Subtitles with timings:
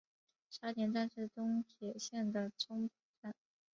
[0.49, 3.35] 沙田站是东铁线的中途站。